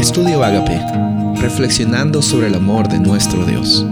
[0.00, 0.80] Estudio Agape,
[1.42, 3.84] reflexionando sobre el amor de nuestro Dios.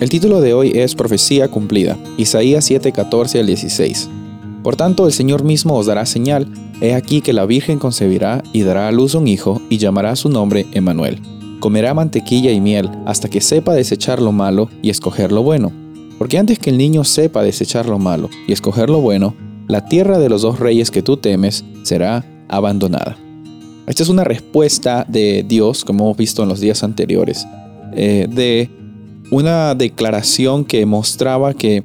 [0.00, 4.10] El título de hoy es Profecía cumplida, Isaías 7:14 al 16.
[4.64, 6.48] Por tanto, el Señor mismo os dará señal,
[6.80, 10.28] he aquí que la Virgen concebirá y dará a luz un hijo y llamará su
[10.28, 11.20] nombre Emmanuel.
[11.60, 15.70] Comerá mantequilla y miel hasta que sepa desechar lo malo y escoger lo bueno.
[16.18, 19.36] Porque antes que el niño sepa desechar lo malo y escoger lo bueno,
[19.68, 23.16] la tierra de los dos reyes que tú temes será abandonada.
[23.86, 27.46] Esta es una respuesta de Dios, como hemos visto en los días anteriores,
[27.92, 28.68] eh, de
[29.30, 31.84] una declaración que mostraba que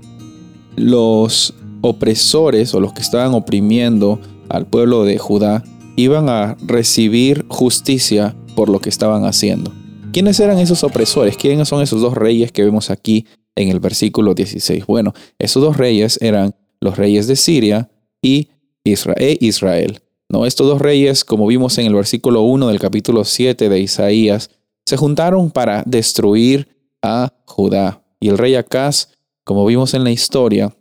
[0.76, 5.64] los opresores o los que estaban oprimiendo al pueblo de Judá
[5.96, 9.72] iban a recibir justicia por lo que estaban haciendo.
[10.12, 11.38] ¿Quiénes eran esos opresores?
[11.38, 14.86] ¿Quiénes son esos dos reyes que vemos aquí en el versículo 16?
[14.88, 17.90] Bueno, esos dos reyes eran los reyes de Siria
[18.22, 18.50] y
[18.84, 20.02] Israel.
[20.32, 20.46] ¿No?
[20.46, 24.50] Estos dos reyes, como vimos en el versículo 1 del capítulo 7 de Isaías,
[24.86, 26.70] se juntaron para destruir
[27.02, 28.04] a Judá.
[28.20, 29.10] Y el rey Acaz,
[29.44, 30.76] como vimos en la historia,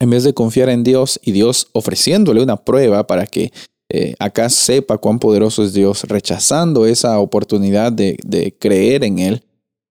[0.00, 3.52] en vez de confiar en Dios y Dios ofreciéndole una prueba para que
[3.90, 9.44] eh, Acaz sepa cuán poderoso es Dios, rechazando esa oportunidad de, creer en Él,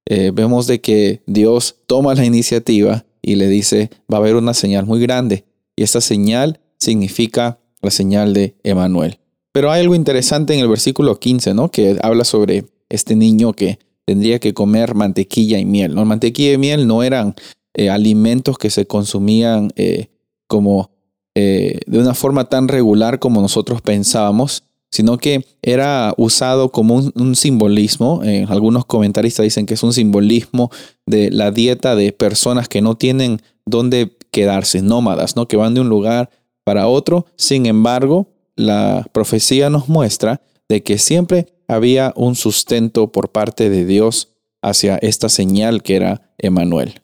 [0.06, 4.54] eh, vemos de que Dios toma la iniciativa y le dice, va a haber una
[4.54, 5.46] señal muy grande.
[5.76, 9.20] Y esta señal significa la señal de Emanuel.
[9.54, 11.72] Pero hay algo interesante en el versículo 15, ¿no?
[11.72, 15.94] Que habla sobre este niño que tendría que comer mantequilla y miel.
[15.94, 16.06] ¿no?
[16.06, 17.36] Mantequilla y miel no eran
[17.74, 20.08] eh, alimentos que se consumían eh,
[20.48, 20.92] como
[21.36, 27.12] eh, de una forma tan regular como nosotros pensábamos, sino que era usado como un,
[27.16, 28.22] un simbolismo.
[28.48, 30.72] algunos comentaristas dicen que es un simbolismo
[31.06, 35.48] de la dieta de personas que no tienen dónde quedarse, nómadas, ¿no?
[35.48, 36.30] que van de un lugar
[36.68, 37.26] para otro.
[37.38, 43.86] Sin embargo, la profecía nos muestra de que siempre había un sustento por parte de
[43.86, 47.00] Dios hacia esta señal que era Emanuel.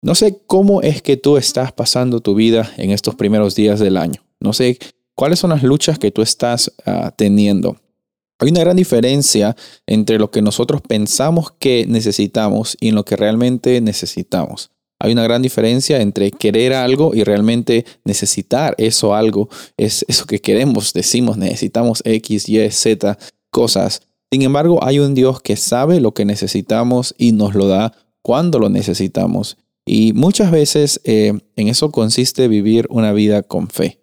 [0.00, 3.96] No sé cómo es que tú estás pasando tu vida en estos primeros días del
[3.96, 4.22] año.
[4.38, 4.78] No sé
[5.16, 7.76] cuáles son las luchas que tú estás ah, teniendo.
[8.38, 9.56] Hay una gran diferencia
[9.88, 14.70] entre lo que nosotros pensamos que necesitamos y lo que realmente necesitamos.
[14.98, 19.48] Hay una gran diferencia entre querer algo y realmente necesitar eso algo.
[19.76, 23.18] Es eso que queremos, decimos, necesitamos X, Y, Z
[23.50, 24.02] cosas.
[24.30, 28.58] Sin embargo, hay un Dios que sabe lo que necesitamos y nos lo da cuando
[28.58, 29.58] lo necesitamos.
[29.86, 34.00] Y muchas veces eh, en eso consiste vivir una vida con fe.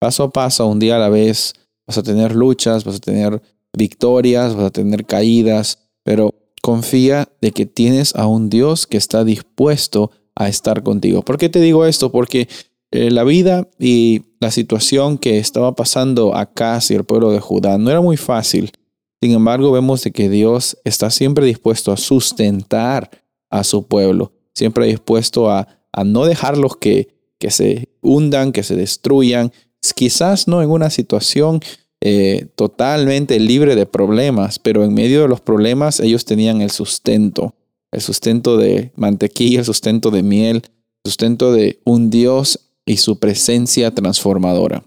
[0.00, 1.54] Paso a paso, un día a la vez,
[1.86, 3.42] vas a tener luchas, vas a tener
[3.76, 9.24] victorias, vas a tener caídas, pero confía de que tienes a un Dios que está
[9.24, 10.10] dispuesto
[10.40, 11.22] a estar contigo.
[11.22, 12.10] ¿Por qué te digo esto?
[12.10, 12.48] Porque
[12.92, 17.76] eh, la vida y la situación que estaba pasando acá hacia el pueblo de Judá
[17.76, 18.72] no era muy fácil.
[19.20, 23.10] Sin embargo, vemos de que Dios está siempre dispuesto a sustentar
[23.50, 27.08] a su pueblo, siempre dispuesto a, a no dejarlos que,
[27.38, 29.52] que se hundan, que se destruyan,
[29.94, 31.60] quizás no en una situación
[32.00, 37.54] eh, totalmente libre de problemas, pero en medio de los problemas ellos tenían el sustento
[37.92, 43.18] el sustento de mantequilla, el sustento de miel, el sustento de un Dios y su
[43.18, 44.84] presencia transformadora.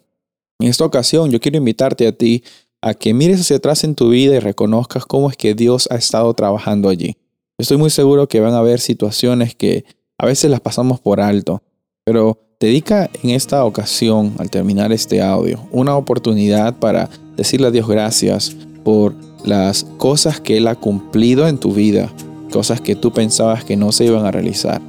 [0.60, 2.44] En esta ocasión yo quiero invitarte a ti
[2.82, 5.96] a que mires hacia atrás en tu vida y reconozcas cómo es que Dios ha
[5.96, 7.16] estado trabajando allí.
[7.58, 9.86] Estoy muy seguro que van a haber situaciones que
[10.18, 11.62] a veces las pasamos por alto,
[12.04, 17.88] pero dedica en esta ocasión, al terminar este audio, una oportunidad para decirle a Dios
[17.88, 19.16] gracias por
[19.46, 22.12] las cosas que Él ha cumplido en tu vida,
[22.54, 24.80] cosas que tú pensabas que no se iban a realizar.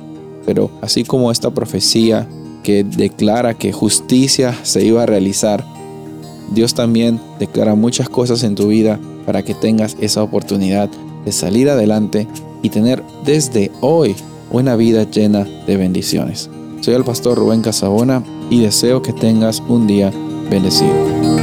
[0.44, 2.28] Pero así como esta profecía
[2.62, 5.64] que declara que justicia se iba a realizar,
[6.52, 10.90] Dios también declara muchas cosas en tu vida para que tengas esa oportunidad
[11.24, 12.28] de salir adelante
[12.62, 14.14] y tener desde hoy
[14.50, 16.50] una vida llena de bendiciones.
[16.82, 20.12] Soy el pastor Rubén Casabona y deseo que tengas un día
[20.50, 21.33] bendecido.